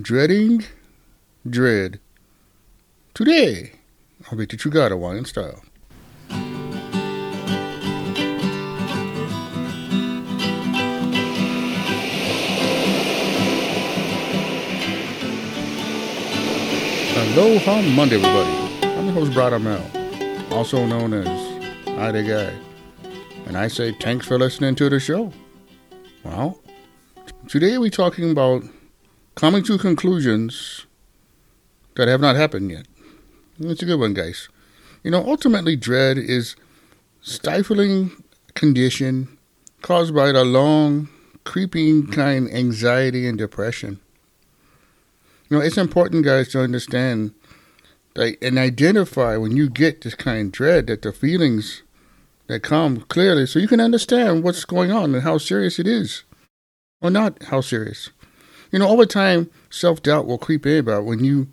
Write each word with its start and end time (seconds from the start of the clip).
Dreading 0.00 0.64
Dread. 1.46 2.00
Today, 3.12 3.72
I'll 4.30 4.38
be 4.38 4.46
teach 4.46 4.64
you 4.64 4.70
Hawaiian 4.90 5.26
style. 5.26 5.62
Aloha 17.18 17.82
Monday, 17.82 18.16
everybody. 18.16 18.96
I'm 18.96 19.04
your 19.04 19.12
host, 19.12 19.34
Brad 19.34 19.60
Mel, 19.60 19.84
also 20.50 20.86
known 20.86 21.12
as 21.12 21.28
I 21.98 22.10
the 22.12 22.22
Guy. 22.22 22.54
And 23.44 23.58
I 23.58 23.68
say 23.68 23.92
thanks 24.00 24.26
for 24.26 24.38
listening 24.38 24.74
to 24.76 24.88
the 24.88 24.98
show. 24.98 25.30
Well, 26.24 26.58
today 27.46 27.76
we're 27.76 27.90
talking 27.90 28.30
about 28.30 28.64
coming 29.34 29.62
to 29.64 29.78
conclusions 29.78 30.86
that 31.96 32.08
have 32.08 32.20
not 32.20 32.36
happened 32.36 32.70
yet. 32.70 32.86
It's 33.58 33.82
a 33.82 33.86
good 33.86 34.00
one, 34.00 34.14
guys. 34.14 34.48
You 35.02 35.10
know, 35.10 35.24
ultimately, 35.26 35.76
dread 35.76 36.18
is 36.18 36.56
stifling 37.20 38.12
condition 38.54 39.38
caused 39.82 40.14
by 40.14 40.32
the 40.32 40.44
long, 40.44 41.08
creeping 41.44 42.06
kind 42.06 42.52
anxiety 42.52 43.26
and 43.26 43.36
depression. 43.36 44.00
You 45.48 45.58
know, 45.58 45.62
it's 45.62 45.78
important, 45.78 46.24
guys, 46.24 46.48
to 46.50 46.62
understand 46.62 47.34
that 48.14 48.36
and 48.42 48.58
identify 48.58 49.36
when 49.36 49.56
you 49.56 49.68
get 49.68 50.02
this 50.02 50.14
kind 50.14 50.46
of 50.46 50.52
dread 50.52 50.86
that 50.86 51.02
the 51.02 51.12
feelings 51.12 51.82
that 52.46 52.62
come 52.62 53.00
clearly 53.02 53.46
so 53.46 53.58
you 53.58 53.68
can 53.68 53.80
understand 53.80 54.42
what's 54.42 54.64
going 54.64 54.92
on 54.92 55.14
and 55.14 55.22
how 55.22 55.38
serious 55.38 55.78
it 55.78 55.86
is. 55.86 56.24
Or 57.00 57.10
not 57.10 57.42
how 57.44 57.60
serious. 57.60 58.10
You 58.72 58.78
know, 58.78 58.88
over 58.88 59.04
time, 59.04 59.50
self 59.70 60.02
doubt 60.02 60.26
will 60.26 60.38
creep 60.38 60.66
in 60.66 60.78
about 60.78 61.04
when 61.04 61.22
you 61.22 61.48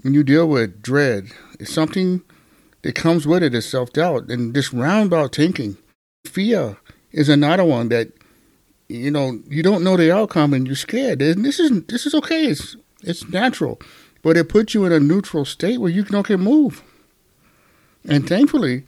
when 0.00 0.14
you 0.14 0.24
deal 0.24 0.48
with 0.48 0.82
dread. 0.82 1.28
It's 1.60 1.72
something 1.72 2.22
that 2.82 2.94
comes 2.94 3.26
with 3.26 3.42
it 3.42 3.54
is 3.54 3.66
self 3.66 3.92
doubt 3.92 4.30
and 4.30 4.54
this 4.54 4.72
roundabout 4.72 5.34
thinking. 5.34 5.76
Fear 6.26 6.78
is 7.12 7.28
another 7.28 7.64
one 7.64 7.90
that 7.90 8.12
you 8.88 9.10
know 9.10 9.40
you 9.48 9.62
don't 9.62 9.84
know 9.84 9.96
the 9.96 10.10
outcome 10.10 10.54
and 10.54 10.66
you're 10.66 10.74
scared. 10.74 11.20
And 11.20 11.44
this 11.44 11.60
is 11.60 11.84
this 11.84 12.06
is 12.06 12.14
okay. 12.14 12.46
It's 12.46 12.76
it's 13.02 13.28
natural, 13.28 13.78
but 14.22 14.38
it 14.38 14.48
puts 14.48 14.72
you 14.72 14.86
in 14.86 14.92
a 14.92 14.98
neutral 14.98 15.44
state 15.44 15.78
where 15.78 15.92
you 15.92 16.02
can 16.02 16.16
okay 16.16 16.36
move. 16.36 16.82
And 18.08 18.26
thankfully, 18.26 18.84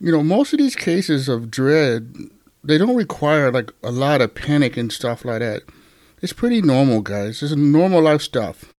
you 0.00 0.10
know 0.10 0.24
most 0.24 0.52
of 0.52 0.58
these 0.58 0.74
cases 0.74 1.28
of 1.28 1.52
dread 1.52 2.16
they 2.64 2.78
don't 2.78 2.96
require 2.96 3.52
like 3.52 3.70
a 3.82 3.92
lot 3.92 4.20
of 4.20 4.34
panic 4.34 4.76
and 4.76 4.92
stuff 4.92 5.24
like 5.24 5.38
that. 5.38 5.62
It's 6.22 6.32
pretty 6.32 6.60
normal, 6.60 7.00
guys. 7.00 7.42
It's 7.42 7.54
normal 7.54 8.02
life 8.02 8.22
stuff. 8.22 8.74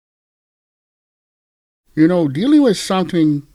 You 1.96 2.08
know, 2.08 2.28
dealing 2.28 2.62
with 2.62 2.78
something 2.78 3.48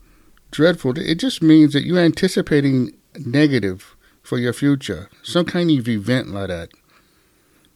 dreadful, 0.51 0.97
it 0.97 1.15
just 1.15 1.41
means 1.41 1.73
that 1.73 1.85
you're 1.85 1.99
anticipating 1.99 2.95
negative 3.25 3.95
for 4.21 4.37
your 4.37 4.53
future, 4.53 5.09
some 5.23 5.45
kind 5.45 5.71
of 5.71 5.87
event 5.87 6.29
like 6.29 6.49
that. 6.49 6.69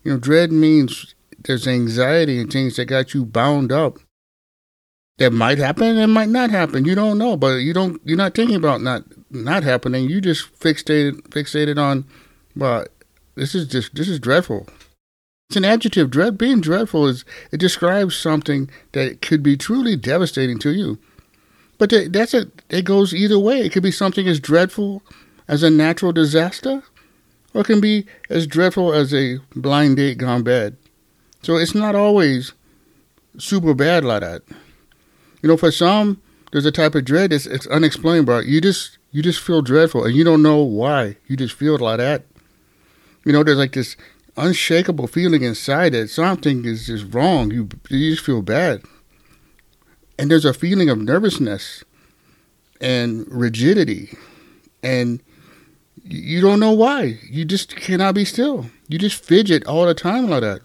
You 0.04 0.14
know, 0.14 0.18
dread 0.20 0.52
means 0.52 1.16
there's 1.40 1.68
anxiety 1.68 2.40
and 2.40 2.52
things 2.52 2.76
that 2.76 2.86
got 2.86 3.14
you 3.14 3.26
bound 3.26 3.72
up 3.72 3.98
that 5.18 5.32
might 5.32 5.58
happen 5.58 5.98
and 5.98 6.14
might 6.14 6.30
not 6.30 6.50
happen. 6.50 6.86
You 6.86 6.96
don't 6.96 7.18
know, 7.18 7.38
but 7.38 7.58
you 7.58 7.74
don't. 7.74 8.02
You're 8.04 8.18
not 8.18 8.34
thinking 8.34 8.56
about 8.56 8.82
not 8.82 9.04
not 9.30 9.64
happening. 9.64 10.10
You 10.10 10.20
just 10.20 10.60
fixated 10.60 11.22
fixated 11.30 11.78
on, 11.78 12.06
well, 12.56 12.86
this 13.36 13.56
is 13.56 13.68
just 13.68 13.96
this 13.96 14.10
is 14.10 14.20
dreadful. 14.20 14.68
It's 15.52 15.58
an 15.58 15.66
adjective. 15.66 16.10
Dread 16.10 16.38
being 16.38 16.62
dreadful 16.62 17.08
is 17.08 17.26
it 17.52 17.58
describes 17.58 18.16
something 18.16 18.70
that 18.94 19.22
could 19.22 19.44
be 19.44 19.58
truly 19.58 19.98
devastating 19.98 20.58
to 20.60 20.72
you. 20.72 20.98
But 21.78 21.92
that's 22.14 22.34
it. 22.34 22.62
It 22.70 22.86
goes 22.86 23.14
either 23.14 23.38
way. 23.38 23.60
It 23.60 23.74
could 23.74 23.84
be 23.84 23.92
something 23.92 24.30
as 24.30 24.40
dreadful 24.40 25.04
as 25.50 25.62
a 25.62 25.70
natural 25.70 26.14
disaster, 26.14 26.84
or 27.54 27.62
it 27.62 27.68
can 27.68 27.82
be 27.82 28.06
as 28.30 28.48
dreadful 28.48 28.94
as 28.94 29.14
a 29.14 29.40
blind 29.54 29.98
date 29.98 30.20
gone 30.20 30.44
bad. 30.44 30.78
So 31.42 31.58
it's 31.58 31.76
not 31.76 31.96
always 31.96 32.54
super 33.38 33.74
bad 33.74 34.06
like 34.06 34.22
that. 34.22 34.44
You 35.42 35.50
know, 35.50 35.58
for 35.58 35.70
some, 35.72 36.22
there's 36.54 36.66
a 36.66 36.72
type 36.72 36.96
of 36.96 37.04
dread 37.04 37.32
that's 37.32 37.46
it's 37.46 37.68
unexplainable. 37.68 38.44
You 38.44 38.62
just 38.62 39.00
you 39.12 39.22
just 39.22 39.42
feel 39.42 39.62
dreadful, 39.62 40.06
and 40.06 40.16
you 40.16 40.24
don't 40.24 40.44
know 40.44 40.64
why. 40.64 41.18
You 41.28 41.36
just 41.36 41.56
feel 41.56 41.78
like 41.78 41.98
that. 41.98 42.24
You 43.26 43.34
know, 43.34 43.44
there's 43.44 43.58
like 43.58 43.74
this 43.74 43.98
unshakable 44.38 45.08
feeling 45.08 45.44
inside 45.44 45.94
that 45.94 46.10
something 46.10 46.66
is 46.66 46.88
just 46.88 47.14
wrong. 47.14 47.52
You, 47.52 47.70
you 47.90 48.12
just 48.12 48.26
feel 48.26 48.42
bad. 48.42 48.84
And 50.18 50.30
there's 50.30 50.46
a 50.46 50.54
feeling 50.54 50.90
of 50.90 50.98
nervousness 50.98 51.84
and 52.80 53.26
rigidity. 53.32 54.18
And 54.84 55.22
you 56.04 56.42
don't 56.42 56.60
know 56.60 56.72
why. 56.72 57.20
You 57.30 57.46
just 57.46 57.76
cannot 57.76 58.16
be 58.16 58.26
still. 58.26 58.68
You 58.88 58.98
just 58.98 59.24
fidget 59.24 59.66
all 59.66 59.86
the 59.86 59.94
time 59.94 60.30
like 60.30 60.42
that. 60.42 60.62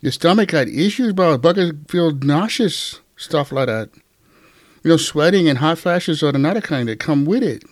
Your 0.00 0.12
stomach 0.12 0.50
got 0.50 0.68
issues, 0.68 1.12
bro. 1.12 1.38
Bucket 1.38 1.90
feel 1.90 2.12
nauseous, 2.12 3.00
stuff 3.16 3.50
like 3.52 3.66
that. 3.66 3.90
You 4.82 4.90
know, 4.90 4.96
sweating 4.96 5.48
and 5.48 5.58
hot 5.58 5.78
flashes 5.78 6.22
are 6.22 6.28
another 6.28 6.60
kind 6.60 6.88
that 6.88 7.00
come 7.00 7.24
with 7.24 7.42
it. 7.42 7.64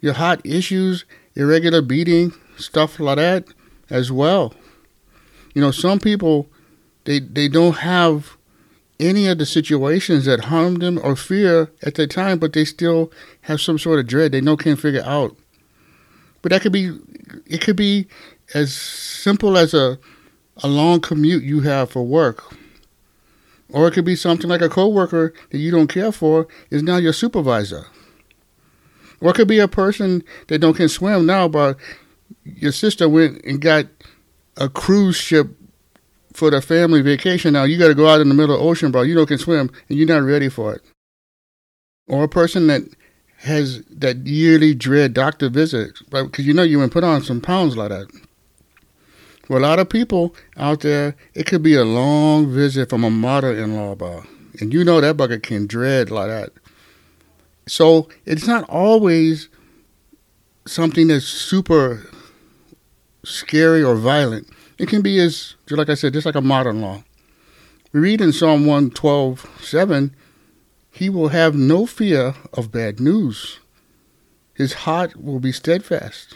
Your 0.00 0.14
heart 0.14 0.40
issues, 0.44 1.04
irregular 1.34 1.80
beating, 1.80 2.32
stuff 2.56 3.00
like 3.00 3.16
that 3.16 3.48
as 3.90 4.12
well. 4.12 4.54
You 5.54 5.62
know, 5.62 5.70
some 5.70 5.98
people 5.98 6.48
they 7.04 7.20
they 7.20 7.48
don't 7.48 7.78
have 7.78 8.36
any 9.00 9.26
of 9.26 9.38
the 9.38 9.46
situations 9.46 10.24
that 10.24 10.46
harm 10.46 10.76
them 10.76 10.98
or 11.02 11.14
fear 11.16 11.70
at 11.82 11.94
the 11.94 12.06
time, 12.06 12.38
but 12.38 12.52
they 12.52 12.64
still 12.64 13.12
have 13.42 13.60
some 13.60 13.78
sort 13.78 14.00
of 14.00 14.06
dread 14.06 14.32
they 14.32 14.40
know 14.40 14.56
can't 14.56 14.80
figure 14.80 15.04
out. 15.04 15.36
But 16.42 16.52
that 16.52 16.62
could 16.62 16.72
be 16.72 16.98
it 17.46 17.60
could 17.60 17.76
be 17.76 18.06
as 18.54 18.74
simple 18.74 19.56
as 19.56 19.74
a 19.74 19.98
a 20.62 20.68
long 20.68 21.00
commute 21.00 21.44
you 21.44 21.60
have 21.60 21.90
for 21.90 22.02
work. 22.02 22.42
Or 23.70 23.86
it 23.86 23.92
could 23.92 24.04
be 24.04 24.16
something 24.16 24.48
like 24.48 24.62
a 24.62 24.68
coworker 24.68 25.34
that 25.50 25.58
you 25.58 25.70
don't 25.70 25.88
care 25.88 26.10
for 26.10 26.48
is 26.70 26.82
now 26.82 26.96
your 26.96 27.12
supervisor. 27.12 27.86
Or 29.20 29.30
it 29.30 29.34
could 29.34 29.48
be 29.48 29.58
a 29.58 29.68
person 29.68 30.24
that 30.46 30.60
don't 30.60 30.74
can 30.74 30.88
swim 30.88 31.26
now, 31.26 31.48
but 31.48 31.76
your 32.44 32.72
sister 32.72 33.08
went 33.08 33.44
and 33.44 33.60
got 33.60 33.86
a 34.56 34.68
cruise 34.68 35.16
ship 35.16 35.48
for 36.32 36.50
the 36.50 36.60
family 36.60 37.02
vacation. 37.02 37.52
Now 37.52 37.64
you 37.64 37.78
got 37.78 37.88
to 37.88 37.94
go 37.94 38.08
out 38.08 38.20
in 38.20 38.28
the 38.28 38.34
middle 38.34 38.54
of 38.54 38.60
the 38.60 38.66
ocean, 38.66 38.90
bro. 38.90 39.02
You 39.02 39.14
don't 39.14 39.26
can 39.26 39.38
swim, 39.38 39.70
and 39.88 39.98
you're 39.98 40.08
not 40.08 40.22
ready 40.22 40.48
for 40.48 40.74
it. 40.74 40.82
Or 42.08 42.24
a 42.24 42.28
person 42.28 42.66
that 42.68 42.82
has 43.38 43.82
that 43.84 44.18
yearly 44.26 44.74
dread 44.74 45.14
doctor 45.14 45.48
visit, 45.48 45.98
because 46.10 46.46
you 46.46 46.54
know 46.54 46.62
you 46.62 46.78
can 46.78 46.90
put 46.90 47.04
on 47.04 47.22
some 47.22 47.40
pounds 47.40 47.76
like 47.76 47.90
that. 47.90 48.08
For 49.46 49.56
a 49.56 49.60
lot 49.60 49.78
of 49.78 49.88
people 49.88 50.34
out 50.56 50.80
there, 50.80 51.16
it 51.34 51.46
could 51.46 51.62
be 51.62 51.74
a 51.74 51.84
long 51.84 52.52
visit 52.52 52.90
from 52.90 53.04
a 53.04 53.10
mother-in-law, 53.10 53.94
bro. 53.94 54.24
And 54.60 54.72
you 54.72 54.84
know 54.84 55.00
that 55.00 55.16
bucket 55.16 55.42
can 55.42 55.66
dread 55.66 56.10
like 56.10 56.28
that. 56.28 56.50
So 57.66 58.08
it's 58.26 58.46
not 58.46 58.68
always 58.68 59.48
something 60.66 61.08
that's 61.08 61.26
super 61.26 62.10
scary 63.24 63.82
or 63.82 63.96
violent. 63.96 64.48
It 64.78 64.88
can 64.88 65.02
be 65.02 65.18
as, 65.18 65.54
just 65.66 65.78
like 65.78 65.88
I 65.88 65.94
said, 65.94 66.12
just 66.12 66.26
like 66.26 66.34
a 66.34 66.40
modern 66.40 66.80
law. 66.80 67.02
We 67.92 68.00
read 68.00 68.20
in 68.20 68.32
Psalm 68.32 68.66
112, 68.66 69.58
7, 69.60 70.14
He 70.90 71.08
will 71.08 71.28
have 71.28 71.54
no 71.54 71.86
fear 71.86 72.34
of 72.52 72.70
bad 72.70 73.00
news. 73.00 73.60
His 74.54 74.72
heart 74.74 75.16
will 75.16 75.40
be 75.40 75.52
steadfast, 75.52 76.34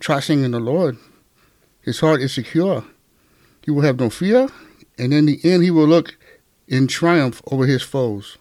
trusting 0.00 0.42
in 0.42 0.50
the 0.50 0.60
Lord. 0.60 0.96
His 1.80 2.00
heart 2.00 2.22
is 2.22 2.32
secure. 2.32 2.84
He 3.64 3.70
will 3.70 3.82
have 3.82 4.00
no 4.00 4.10
fear, 4.10 4.48
and 4.98 5.14
in 5.14 5.26
the 5.26 5.40
end, 5.44 5.62
he 5.62 5.70
will 5.70 5.86
look 5.86 6.16
in 6.66 6.86
triumph 6.86 7.42
over 7.46 7.66
his 7.66 7.82
foes. 7.82 8.38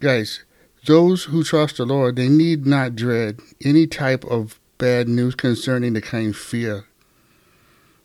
Guys, 0.00 0.44
those 0.86 1.24
who 1.24 1.44
trust 1.44 1.76
the 1.76 1.84
Lord, 1.84 2.16
they 2.16 2.28
need 2.28 2.66
not 2.66 2.96
dread 2.96 3.40
any 3.64 3.86
type 3.86 4.24
of 4.24 4.58
bad 4.82 5.08
news 5.08 5.36
concerning 5.36 5.92
the 5.92 6.00
kind 6.00 6.34
fear. 6.34 6.86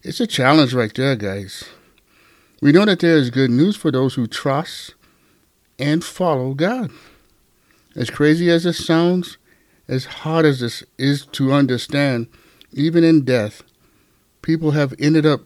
It's 0.04 0.20
a 0.20 0.28
challenge 0.28 0.76
right 0.76 0.94
there, 0.94 1.16
guys. 1.16 1.64
We 2.62 2.72
know 2.72 2.86
that 2.86 3.00
there 3.00 3.18
is 3.18 3.32
good 3.32 3.50
news 3.50 3.76
for 3.76 3.90
those 3.90 4.14
who 4.14 4.28
trust 4.28 4.94
and 5.80 6.04
follow 6.04 6.54
God. 6.54 6.92
As 7.96 8.12
crazy 8.12 8.52
as 8.52 8.64
it 8.68 8.74
sounds, 8.74 9.40
as 9.88 10.06
hard 10.06 10.46
as 10.46 10.60
this 10.60 10.84
is 11.00 11.26
to 11.32 11.52
understand, 11.52 12.28
even 12.72 13.04
in 13.04 13.26
death, 13.26 13.64
people 14.44 14.70
have 14.70 14.94
ended 15.00 15.26
up 15.26 15.42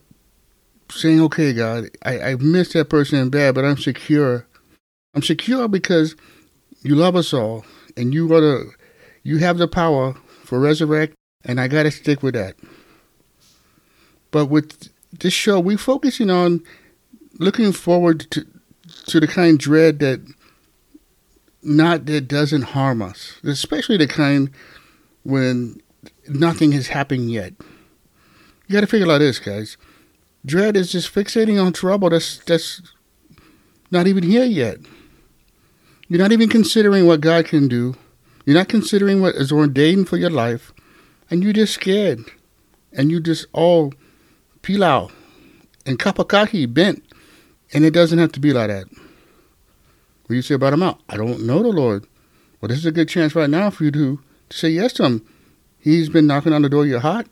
saying, 0.90 1.22
okay, 1.22 1.54
God, 1.54 1.86
I, 2.04 2.20
I 2.20 2.36
missed 2.36 2.74
that 2.74 2.90
person 2.90 3.20
in 3.20 3.30
bad, 3.30 3.56
but 3.56 3.64
I'm 3.64 3.78
secure. 3.78 4.46
I'm 5.16 5.22
secure 5.22 5.70
because 5.70 6.18
you 6.82 6.94
love 6.94 7.16
us 7.16 7.34
all 7.34 7.64
and 7.96 8.14
you 8.14 8.26
are 8.34 8.42
the, 8.42 8.72
you 9.24 9.38
have 9.38 9.60
the 9.60 9.70
power 9.70 10.18
for 10.44 10.60
resurrect 10.60 11.16
and 11.44 11.60
I 11.60 11.68
got 11.68 11.84
to 11.84 11.92
stick 11.92 12.24
with 12.24 12.34
that. 12.34 12.56
But 14.32 14.46
with 14.48 14.90
this 15.12 15.34
show, 15.34 15.60
we're 15.60 15.78
focusing 15.78 16.30
on 16.30 16.64
looking 17.38 17.72
forward 17.72 18.30
to 18.32 18.46
to 19.08 19.20
the 19.20 19.28
kind 19.28 19.58
dread 19.58 20.00
that 20.00 20.22
not 21.64 22.06
that 22.06 22.28
doesn't 22.28 22.62
harm 22.64 23.02
us, 23.02 23.40
especially 23.44 23.98
the 23.98 24.08
kind 24.08 24.52
when 25.24 25.82
nothing 26.28 26.72
has 26.72 26.88
happened 26.88 27.32
yet. 27.32 27.54
You 28.68 28.74
got 28.74 28.82
to 28.82 28.88
figure 28.88 29.12
out 29.12 29.20
this, 29.20 29.40
guys. 29.40 29.78
Dread 30.46 30.76
is 30.76 30.92
just 30.92 31.14
fixating 31.14 31.64
on 31.64 31.74
trouble 31.74 32.10
that's 32.10 32.40
that's 32.40 32.82
not 33.92 34.08
even 34.08 34.24
here 34.24 34.46
yet. 34.46 34.78
You're 36.08 36.20
not 36.20 36.32
even 36.32 36.50
considering 36.50 37.06
what 37.06 37.22
God 37.22 37.46
can 37.46 37.68
do. 37.68 37.96
You're 38.46 38.58
not 38.58 38.70
considering 38.70 39.22
what 39.22 39.36
is 39.36 39.52
ordained 39.52 40.10
for 40.10 40.18
your 40.18 40.30
life, 40.30 40.74
and 41.32 41.44
you're 41.44 41.54
just 41.54 41.74
scared, 41.74 42.20
and 42.92 43.10
you 43.10 43.22
just 43.22 43.48
all 43.54 43.94
pilau 44.62 45.10
and 45.86 45.98
kapakahi 45.98 46.72
bent, 46.72 47.04
and 47.74 47.86
it 47.86 47.92
doesn't 47.92 48.20
have 48.20 48.34
to 48.34 48.40
be 48.40 48.54
like 48.54 48.68
that. 48.68 48.86
What 48.88 50.28
do 50.28 50.36
you 50.36 50.42
say 50.42 50.56
about 50.56 50.74
him 50.74 50.84
out? 50.84 51.00
I 51.10 51.18
don't 51.18 51.46
know 51.48 51.64
the 51.64 51.70
Lord. 51.70 52.06
Well, 52.60 52.70
this 52.70 52.78
is 52.78 52.86
a 52.86 52.92
good 52.92 53.10
chance 53.10 53.34
right 53.34 53.50
now 53.50 53.70
for 53.70 53.86
you 53.86 53.92
to, 53.92 54.20
say 54.52 54.70
yes 54.70 54.94
to 54.94 55.06
him. 55.06 55.28
He's 55.80 56.10
been 56.10 56.28
knocking 56.28 56.54
on 56.54 56.62
the 56.62 56.70
door 56.70 56.84
of 56.84 56.90
your 56.90 57.00
heart. 57.00 57.28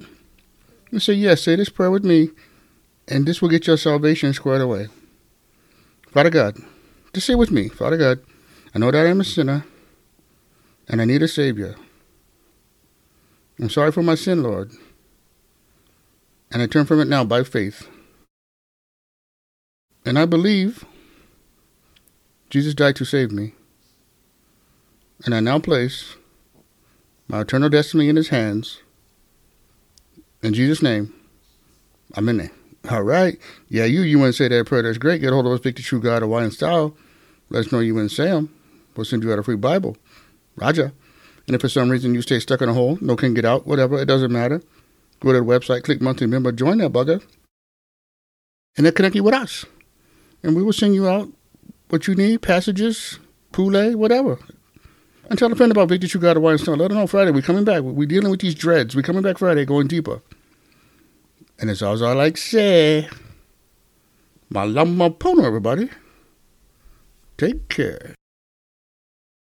You 0.89 0.99
say 0.99 1.13
yes, 1.13 1.43
say 1.43 1.55
this 1.55 1.69
prayer 1.69 1.91
with 1.91 2.03
me, 2.03 2.29
and 3.07 3.27
this 3.27 3.41
will 3.41 3.49
get 3.49 3.67
your 3.67 3.77
salvation 3.77 4.33
squared 4.33 4.61
away. 4.61 4.87
Father 6.07 6.31
God, 6.31 6.57
just 7.13 7.27
say 7.27 7.35
with 7.35 7.51
me, 7.51 7.67
Father 7.67 7.97
God, 7.97 8.21
I 8.73 8.79
know 8.79 8.89
that 8.89 9.05
I 9.05 9.09
am 9.09 9.21
a 9.21 9.23
sinner, 9.23 9.65
and 10.87 11.01
I 11.01 11.05
need 11.05 11.21
a 11.21 11.27
Savior. 11.27 11.75
I'm 13.59 13.69
sorry 13.69 13.91
for 13.91 14.01
my 14.01 14.15
sin, 14.15 14.41
Lord, 14.41 14.71
and 16.51 16.61
I 16.61 16.67
turn 16.67 16.85
from 16.85 17.01
it 17.01 17.07
now 17.07 17.25
by 17.25 17.43
faith. 17.43 17.89
And 20.05 20.17
I 20.17 20.25
believe 20.25 20.85
Jesus 22.49 22.73
died 22.73 22.95
to 22.95 23.05
save 23.05 23.31
me. 23.31 23.53
And 25.25 25.35
I 25.35 25.41
now 25.41 25.59
place 25.59 26.15
my 27.27 27.41
eternal 27.41 27.69
destiny 27.69 28.07
in 28.07 28.15
his 28.15 28.29
hands. 28.29 28.81
In 30.41 30.53
Jesus' 30.53 30.81
name, 30.81 31.13
I'm 32.15 32.29
in 32.29 32.37
there. 32.37 32.51
All 32.89 33.03
right. 33.03 33.37
Yeah, 33.67 33.83
you 33.83 34.01
you 34.01 34.17
want 34.17 34.29
to 34.29 34.33
say 34.33 34.47
that 34.47 34.67
prayer. 34.67 34.83
That's 34.83 34.97
great. 34.97 35.19
Get 35.19 35.33
hold 35.33 35.45
of 35.45 35.51
us, 35.51 35.59
Victor 35.59 35.83
True 35.83 35.99
God 35.99 36.23
Wine 36.23 36.51
Style. 36.51 36.95
Let 37.49 37.65
us 37.65 37.71
know 37.73 37.79
you 37.79 37.93
to 37.93 38.09
say 38.09 38.27
them. 38.29 38.53
We'll 38.95 39.05
send 39.05 39.23
you 39.23 39.33
out 39.33 39.39
a 39.39 39.43
free 39.43 39.57
Bible. 39.57 39.97
Roger. 40.55 40.93
And 41.49 41.55
if 41.55 41.61
for 41.61 41.67
some 41.67 41.89
reason 41.89 42.13
you 42.13 42.21
stay 42.21 42.39
stuck 42.39 42.61
in 42.61 42.69
a 42.69 42.73
hole, 42.73 42.97
no 43.01 43.17
can 43.17 43.33
get 43.33 43.43
out, 43.43 43.67
whatever, 43.67 43.99
it 43.99 44.05
doesn't 44.05 44.31
matter. 44.31 44.61
Go 45.19 45.33
to 45.33 45.39
the 45.39 45.43
website, 45.43 45.83
click 45.83 45.99
monthly 45.99 46.27
member, 46.27 46.53
join 46.53 46.77
that 46.77 46.93
bugger, 46.93 47.21
and 48.77 48.85
then 48.85 48.93
connect 48.93 49.15
you 49.15 49.23
with 49.23 49.33
us 49.33 49.65
and 50.43 50.55
we 50.55 50.63
will 50.63 50.73
send 50.73 50.95
you 50.95 51.07
out 51.07 51.29
what 51.89 52.07
you 52.07 52.15
need, 52.15 52.41
passages, 52.41 53.19
poulet, 53.51 53.97
whatever. 53.97 54.39
And 55.29 55.37
tell 55.37 55.51
a 55.51 55.55
friend 55.55 55.71
about 55.71 55.89
Victor 55.89 56.07
True 56.07 56.21
God 56.21 56.37
of 56.37 56.43
Wine. 56.43 56.57
Let 56.57 56.77
them 56.89 56.97
know 56.97 57.07
Friday 57.07 57.31
we're 57.31 57.41
coming 57.41 57.63
back. 57.63 57.81
We're 57.83 58.07
dealing 58.07 58.31
with 58.31 58.41
these 58.41 58.55
dreads. 58.55 58.95
We're 58.95 59.03
coming 59.03 59.21
back 59.21 59.37
Friday, 59.37 59.65
going 59.65 59.87
deeper. 59.87 60.21
And 61.59 61.69
as 61.69 61.81
always, 61.81 62.01
I 62.01 62.13
like 62.13 62.37
say, 62.37 63.09
Malama 64.51 65.15
Pono, 65.15 65.45
everybody. 65.45 65.89
Take 67.37 67.69
care. 67.69 68.15